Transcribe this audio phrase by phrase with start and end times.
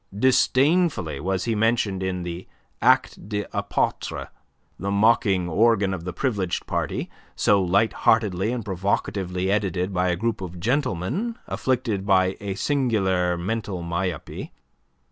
[0.17, 2.47] Disdainfully was he mentioned in the
[2.81, 4.29] "Actes des Apotres,"
[4.79, 10.15] the mocking organ of the Privileged party, so light heartedly and provocatively edited by a
[10.15, 14.51] group of gentlemen afflicted by a singular mental myopy.